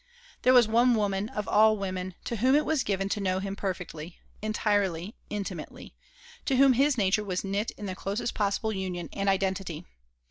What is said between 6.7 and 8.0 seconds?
his nature was knit in the